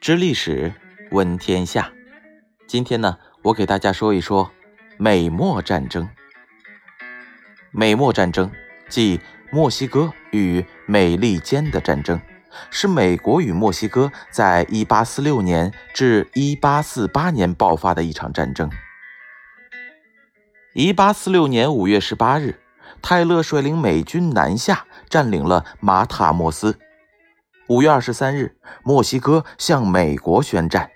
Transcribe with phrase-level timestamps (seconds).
[0.00, 0.72] 知历史，
[1.10, 1.92] 闻天下。
[2.66, 4.50] 今天呢，我给大家说一说
[4.96, 6.08] 美墨战争。
[7.70, 8.50] 美墨战争
[8.88, 9.20] 即
[9.52, 12.18] 墨西哥与美利坚的战争，
[12.70, 18.70] 是美国与墨西哥在1846年至1848年爆发的一场战争。
[20.72, 22.58] 1846年5月18日，
[23.02, 26.78] 泰勒率领美军南下，占领了马塔莫斯。
[27.70, 30.90] 五月二十三日，墨西哥向美国宣战。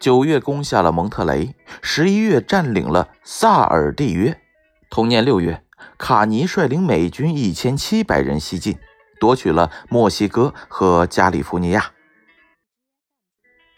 [0.00, 4.40] 九月攻下了蒙特雷，十一月占领了萨尔蒂约。
[4.88, 5.62] 同年六月，
[5.98, 8.78] 卡尼率领美军一千七百人西进，
[9.20, 11.90] 夺取了墨西哥和加利福尼亚。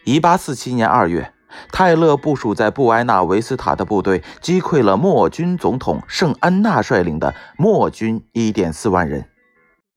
[0.05, 1.35] 一八四七年二月，
[1.73, 9.29] 泰勒部署在布埃纳维斯塔的部队击溃了墨军总统圣安娜率领的墨军一点四万人。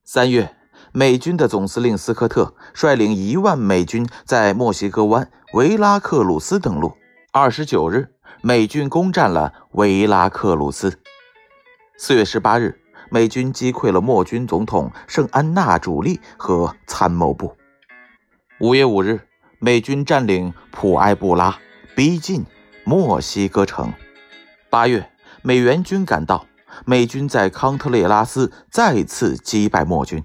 [0.04, 0.57] 三月。
[0.98, 6.98] 美军的总司令斯科特率领一万美军在墨西哥湾维拉克鲁斯登陆。
[7.32, 8.08] 二十九日，
[8.42, 10.98] 美军攻占了维拉克鲁斯。
[12.00, 12.80] 四月十八日，
[13.12, 17.56] 美军击溃了墨军总统圣安娜主力和参谋部。
[18.60, 19.22] 五月五日，
[19.60, 21.60] 美军占领普埃布拉，
[21.96, 22.44] 逼近
[22.84, 23.94] 墨西哥城。
[24.72, 25.12] 八月，
[25.44, 26.48] 美援军赶到，
[26.86, 30.24] 美军在康特列拉斯再次击败墨军。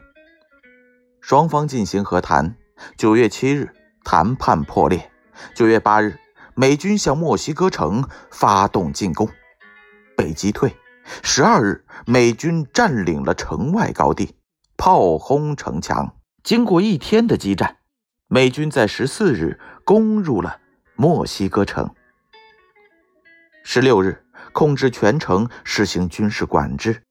[1.23, 2.57] 双方进行和谈。
[2.99, 5.11] 九月七日，谈判破裂。
[5.55, 6.19] 九月八日，
[6.55, 9.31] 美军向墨西哥城发动进攻，
[10.17, 10.77] 被击退。
[11.23, 14.35] 十二日，美军占领了城外高地，
[14.77, 16.17] 炮轰城墙。
[16.43, 17.77] 经过一天的激战，
[18.27, 20.61] 美军在十四日攻入了
[20.97, 21.95] 墨西哥城。
[23.63, 27.05] 十六日，控制全城，实行军事管制。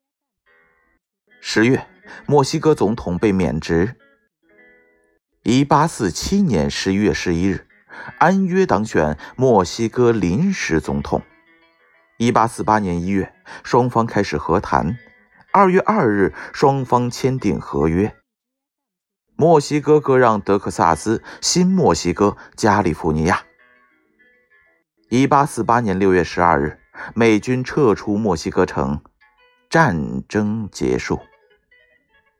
[1.39, 1.87] 十月，
[2.25, 3.95] 墨西哥总统被免职。
[5.43, 7.65] 一八四七年十一月十一日，
[8.19, 11.23] 安约当选墨西哥临时总统。
[12.17, 14.99] 一八四八年一月，双方开始和谈。
[15.51, 18.15] 二月二日，双方签订合约。
[19.35, 23.41] 墨西哥割让德克萨斯、新墨西哥、加利福尼亚。
[25.09, 26.77] 一八四八年六月十二日，
[27.15, 29.01] 美军撤出墨西哥城，
[29.71, 31.19] 战争结束。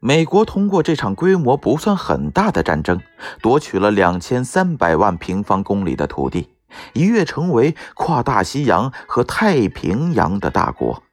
[0.04, 3.00] 美国通过这场规模不算很大的战争，
[3.40, 6.50] 夺取了两千三百万平方公里的土地，
[6.94, 11.04] 一跃成为跨大西洋和太平洋的大国。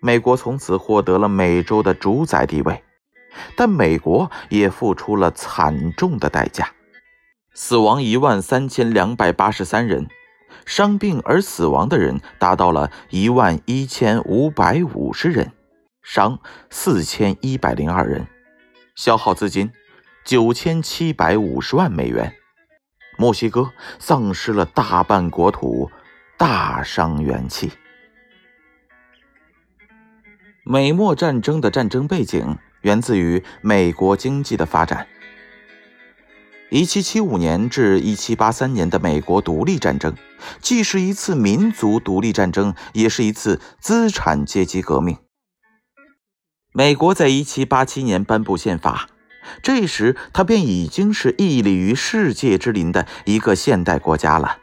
[0.00, 2.84] 美国从此获得了美洲的主宰地位，
[3.56, 6.70] 但美国也付出了惨重的代价：
[7.54, 10.06] 死亡一万三千两百八十三人，
[10.64, 15.50] 伤病而死亡的人达到了一万一千五百五十人。
[16.08, 16.38] 伤
[16.70, 18.28] 四千一百零二人，
[18.94, 19.72] 消耗资金
[20.24, 22.32] 九千七百五十万美元，
[23.18, 25.90] 墨西哥丧失了大半国土，
[26.38, 27.72] 大伤元气。
[30.62, 35.08] 美墨战争的战争背景源自于美国经济的发展。
[36.70, 40.14] 一七七五年至一七八三年的美国独立战争，
[40.60, 45.18] 既是一次民族独立战争，也是一次资产阶级革命。
[46.76, 49.08] 美国在一七八七年颁布宪法，
[49.62, 54.58] 这时它便已经是屹立于世界之林的一个现代国家了。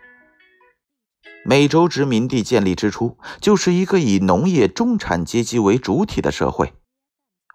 [1.44, 6.74] 美洲殖民地建立之初，就是一个以农业中产阶级为主体的社会。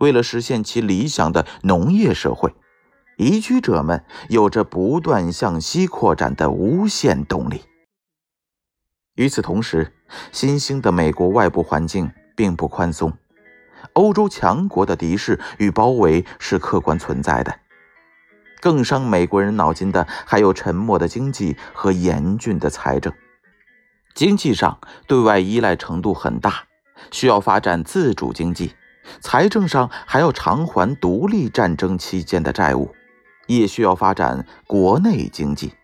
[0.00, 2.52] 为了实现其理想的农业社会，
[3.16, 7.62] 移居者们有着不断向西扩展的无限动力。
[9.14, 9.92] 与此同时，
[10.32, 13.16] 新兴的美国外部环境并不宽松。
[13.98, 17.58] 欧洲强国的敌视与包围是客观存在的，
[18.60, 23.12] 更伤美国人脑筋的还有沉默的经济和严峻的财政。
[24.14, 24.78] 经济上
[25.08, 26.62] 对外依赖程度很大，
[27.10, 28.68] 需要发展自主经济；
[29.20, 32.94] 财政上还要偿还独立战争期间的债务，
[33.48, 35.74] 也需要发展国内经济。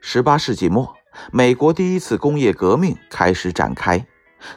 [0.00, 0.96] 十八世纪末，
[1.30, 4.06] 美国第一次工业革命开始展开。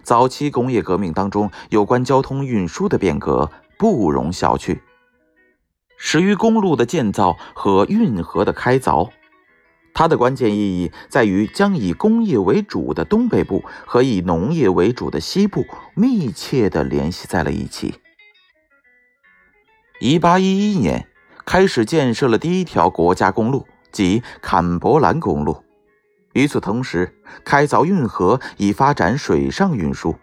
[0.03, 4.79] 早期工业革命当中，有关交通运输的变革不容小觑，
[5.97, 9.09] 始于公路的建造和运河的开凿。
[9.93, 15.65] 它的关键意义在于将以工业为主的东北部和以农业为主的西部
[15.95, 17.95] 密切地联系在了一起。
[19.99, 21.07] 一八一一年，
[21.45, 25.63] 开始建设了第一条国家公路，即坎伯兰公路。
[26.39, 30.15] 与此同时，开凿运河以发展水上运输，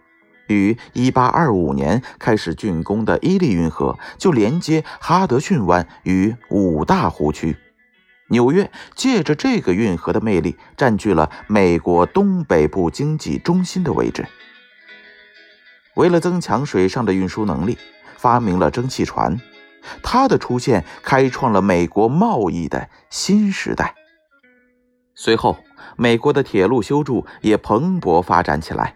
[0.47, 7.55] 于1825年开始竣工的伊利运河就连接哈德逊湾与五大湖区。
[8.29, 14.25] 纽约借着这个运河的魅力，占据了美国东北部经济中心的位置。
[15.93, 17.77] 为了增强水上的运输能力，
[18.17, 19.39] 发明了蒸汽船。
[20.01, 23.93] 它的出现开创了美国贸易的新时代。
[25.19, 25.57] 随后，
[25.97, 28.95] 美国的铁路修筑也蓬勃发展起来。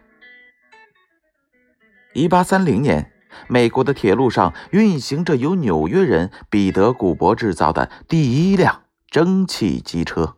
[2.14, 3.12] 1830年，
[3.48, 8.84] 美国的铁路上运行着由纽约人彼得·古伯制造的第一辆。
[9.10, 10.38] 蒸汽机车，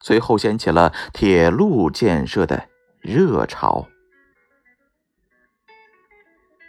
[0.00, 2.68] 随后掀起了铁路建设的
[3.00, 3.88] 热潮。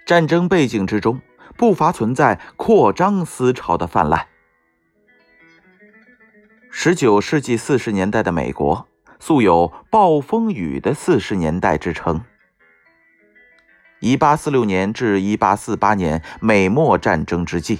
[0.06, 1.20] 战争背景之中，
[1.58, 4.28] 不乏存在扩张思潮的泛滥。
[6.78, 8.86] 十九世纪四十年代的美国，
[9.18, 12.22] 素有“暴风雨的四十年代”之称。
[14.02, 17.80] 一八四六年至一八四八年美墨战争之际。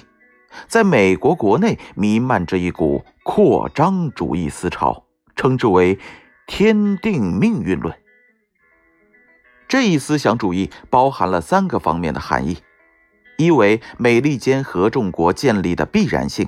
[0.66, 5.04] 在美国国内弥漫着一股扩张主义思潮，
[5.36, 5.98] 称之为
[6.48, 7.94] “天定命运论”。
[9.68, 12.56] 这一思想主义包含了三个方面的含义：
[13.36, 16.46] 一为美利坚合众国建立的必然性；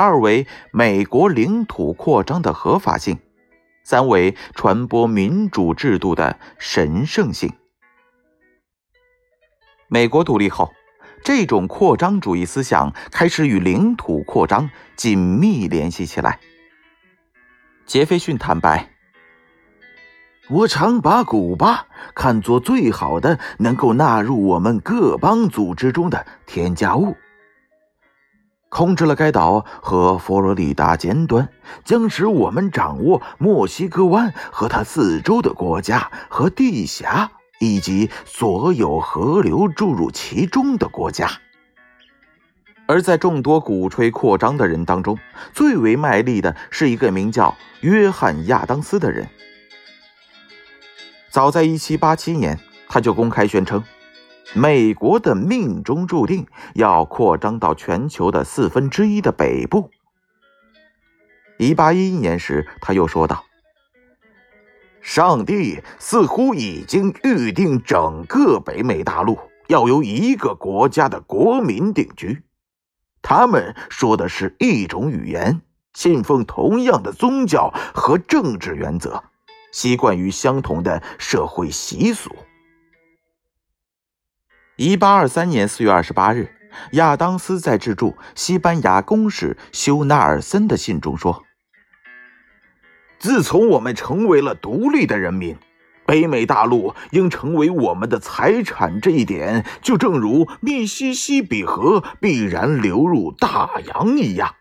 [0.00, 3.16] 二为美国领土扩张的合法性；
[3.84, 7.52] 三为传播民主制度的神圣性。
[9.88, 10.72] 美国独立后。
[11.22, 16.40] 这种扩张主义思想开始与领土扩张紧密联系起来。
[17.84, 18.88] 杰斐逊坦白
[20.48, 27.14] ：“我常把古巴看作最好的能够纳入我们各邦组织中的添加物。
[28.70, 31.46] 控制了该岛和佛罗里达尖端，
[31.84, 37.30] 将使我们掌握墨西哥湾和它四周的国家和地峡。”
[37.62, 41.28] 以及所有河流注入其中的国家，
[42.86, 45.18] 而在众多鼓吹扩张的人当中，
[45.52, 49.28] 最为卖力的是一个名叫约翰·亚当斯的人。
[51.28, 52.58] 早在1787年，
[52.88, 53.84] 他就公开宣称，
[54.54, 59.90] 美国的命中注定要扩张到全球的四分之一的北部。
[61.58, 63.44] 1811年时，他又说道。
[65.00, 69.38] 上帝似乎已经预定整个北美大陆
[69.68, 72.42] 要由一个国家的国民定居，
[73.22, 75.62] 他们说的是一种语言，
[75.94, 79.22] 信奉同样的宗教和政治原则，
[79.72, 82.30] 习惯于相同的社会习俗。
[84.82, 86.48] 一八二三年四月二十八日，
[86.92, 91.44] 亚当斯在致驻西班牙公使修纳尔森的信中说。
[93.18, 95.58] 自从我们成为了独立的人民，
[96.06, 99.02] 北美大陆应成为我们的财产。
[99.02, 104.54] 这一点就正如密西西比河必然流入大洋一样，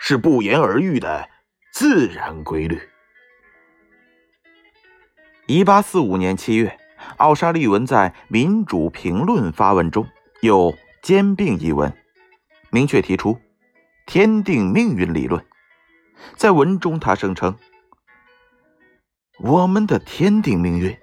[0.00, 1.28] 是不言而喻的
[1.74, 2.80] 自然规律。
[5.46, 6.78] 一八四五年七月，
[7.16, 10.06] 奥沙利文在《民主评论》发文中
[10.40, 11.92] 有“兼并”一文，
[12.70, 13.38] 明确提出
[14.06, 15.44] “天定命运理论”。
[16.36, 17.56] 在文中，他声称。
[19.38, 20.96] 我们的天定命运，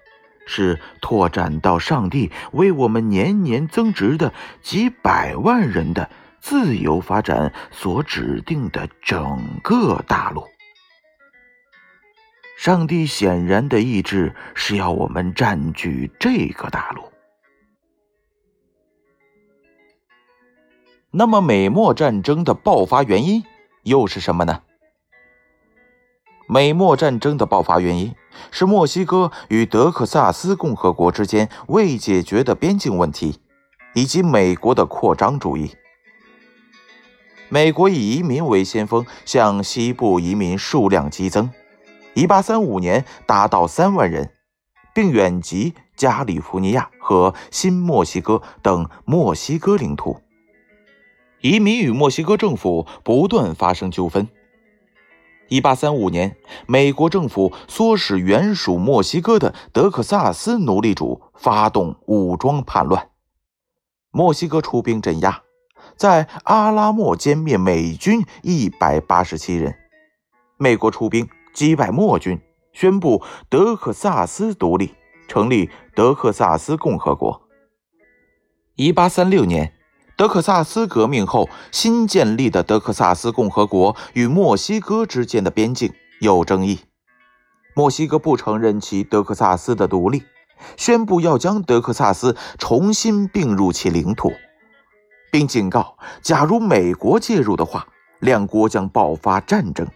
[0.48, 6.10] 是拓展到上帝为我们年年增值的几百万人的
[6.42, 10.48] 自由发展所指定的整个大陆。
[12.58, 17.04] 上帝显然的意志是要我们占据这个大陆。
[21.12, 23.44] 那么，美墨战争的爆发原因
[23.84, 24.62] 又是什么呢？
[26.48, 28.16] 美墨战争的爆发原因
[28.52, 33.40] 是墨西哥与德克萨斯共和国之间未解决的边境问题，
[33.94, 35.76] 以及美国的扩张主义。
[37.50, 41.52] 美国以移民为先锋，向西部移民数量激增
[42.16, 44.32] ，1835年达到3万人，
[44.94, 50.22] 并远及加利福尼亚和新墨西哥等墨西哥领土。
[51.42, 54.28] 移民与墨西哥政府不断发生纠纷。
[55.50, 63.10] 一八三五年，美国政府唆使原属墨西哥的德克萨斯奴隶主发动武装叛乱，
[64.10, 65.42] 墨西哥出兵镇压，
[65.98, 69.76] 在阿拉莫歼灭美军一百八十七人。
[70.58, 72.40] 美国出兵击败墨军，
[72.74, 74.94] 宣布德克萨斯独立，
[75.28, 77.42] 成立德克萨斯共和国。
[78.76, 79.74] 一八三六年。
[80.16, 86.82] 德克萨斯革命后新建立的德克萨斯共和国与墨西哥之间的边境有争议。
[87.76, 90.22] 墨西哥不承认其德克萨斯的独立，
[90.78, 94.32] 宣布要将德克萨斯重新并入其领土，
[95.32, 97.88] 并警告，假如美国介入的话，
[98.20, 99.88] 两国将爆发战争。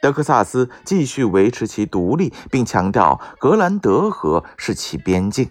[0.00, 5.50] 德克萨斯继续维持其独立，并强调格兰德河是其边境。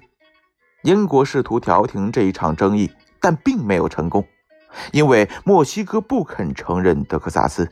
[0.84, 4.24] 英国试图调停这一场争议，但并没有成功，
[4.92, 7.70] 因为墨西哥不肯承认德克萨斯。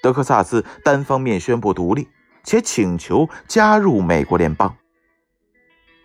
[0.00, 2.06] 德克萨斯单方面宣布独立，
[2.44, 4.76] 且请求加入美国联邦，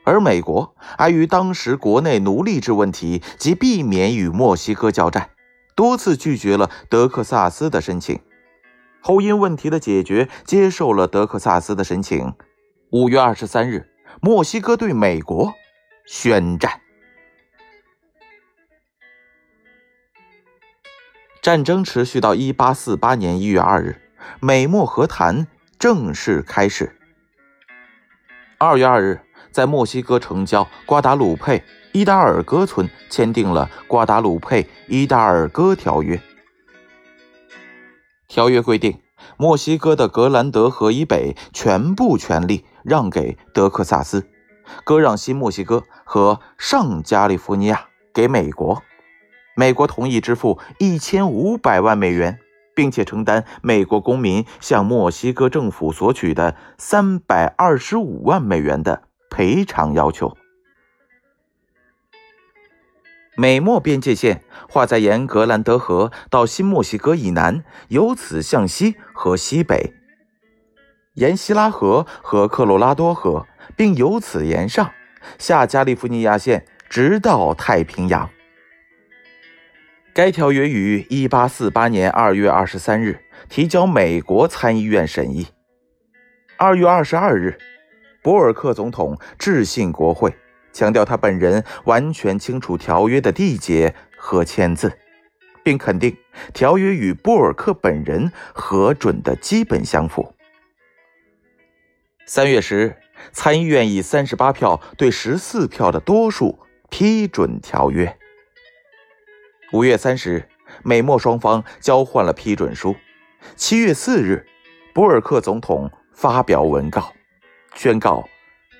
[0.03, 5.29] 而美国碍于当时国内奴隶制问题及避免与墨西哥交战，
[5.75, 8.19] 多次拒绝了德克萨斯的申请。
[9.03, 12.33] 后因问题的解决，接受了德克萨斯的申请。
[12.89, 13.89] 五月二十三日，
[14.21, 15.53] 墨西哥对美国
[16.05, 16.79] 宣战。
[21.41, 23.97] 战争持续到一八四八年一月二日，
[24.39, 26.95] 美墨和谈正式开始。
[28.57, 29.19] 二月二日，
[29.51, 36.15] 在墨西哥城郊瓜达鲁佩伊达尔戈村签订了《瓜达鲁佩伊达尔戈条约》。
[38.33, 38.99] 条约规定，
[39.37, 44.27] 墨西哥的格兰德河以北全部权利让给德克萨斯，
[44.83, 48.81] 割让新墨西哥和上加利福尼亚给美国。
[49.55, 52.39] 美国同意支付一千五百万美元，
[52.75, 60.35] 并且承担美国公民向墨西哥政府索取的三百二十五万美元的赔偿要求。
[63.35, 69.93] 美墨边界线画在沿格兰德河到新墨西哥以南，由此向西和西北，
[71.15, 74.91] 沿希拉河和科罗拉多河，并由此沿上
[75.39, 78.29] 下加利福尼亚线，直到太平洋。
[80.13, 85.47] 该条约于一八四八年二月二十三日提交美国参议院审议。
[86.57, 87.57] 二月二十二日，
[88.21, 90.35] 博尔克总统致信国会，
[90.73, 94.99] 强调他本人完全清楚条约的缔结和签字，
[95.63, 96.17] 并肯定
[96.53, 100.33] 条约与布尔克本人核准的基本相符。
[102.25, 102.95] 三月十日，
[103.31, 108.17] 参议院以三十八票对十四票的多数批准条约。
[109.71, 110.49] 五月三十日，
[110.83, 112.95] 美墨双方交换了批准书。
[113.55, 114.47] 七月四日，
[114.93, 117.13] 博尔克总统发表文告，
[117.75, 118.27] 宣告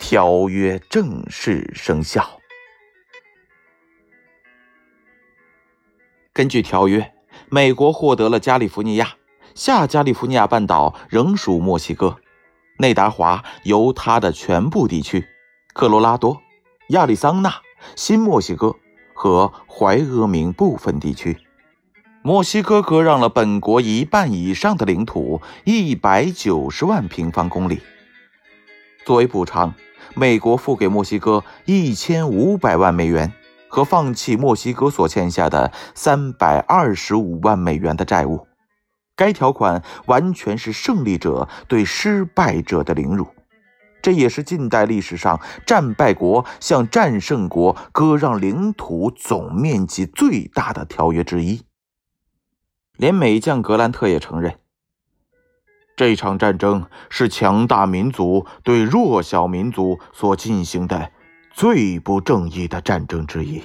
[0.05, 2.41] 条约正式生效。
[6.33, 7.13] 根据条约，
[7.47, 9.13] 美国获得了加利福尼亚，
[9.55, 12.17] 下加利福尼亚半岛仍属墨西哥，
[12.79, 15.25] 内达华、犹他的全部地区，
[15.73, 16.41] 科罗拉多、
[16.89, 17.61] 亚利桑那、
[17.95, 18.75] 新墨西哥。
[19.15, 21.37] 和怀俄明部分地区，
[22.23, 27.79] 墨西哥割让了本国一半以上的领土，一百九十万平方公里。
[29.05, 29.73] 作为补偿，
[30.15, 33.33] 美国付给墨西哥一千五百万美元，
[33.67, 38.47] 和放弃墨西哥所欠下的三百二十五万美元的债务。
[39.15, 43.27] 该条款完全是胜利者对失败者的凌辱。
[44.01, 51.61] 这也是近代历史上战败国向战胜国割让领土总面积最大的条约之一。
[52.97, 54.55] 连美将格兰特也承认，
[55.95, 61.11] 这场战争是强大民族对弱小民族所进行的
[61.51, 63.63] 最不正义的战争之一。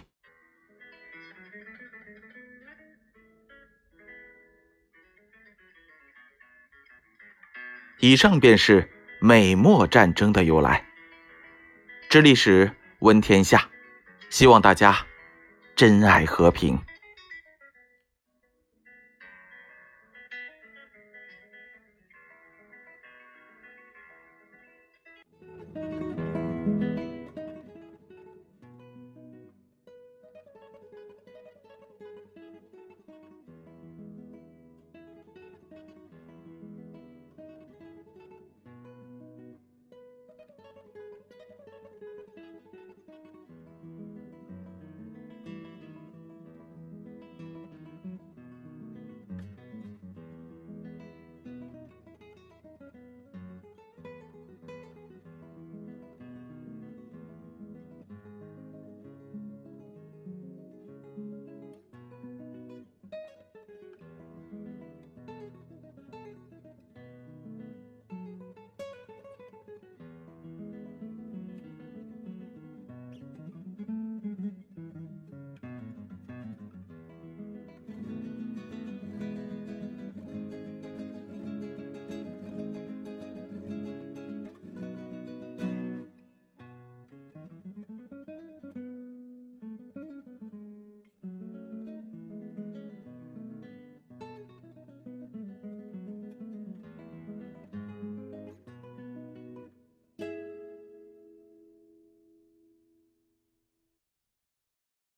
[8.01, 8.91] 以上便是。
[9.21, 10.85] 美墨战争的由来，
[12.09, 12.71] 知历史，
[13.01, 13.69] 闻天下。
[14.31, 14.97] 希望大家
[15.75, 16.79] 珍爱和平。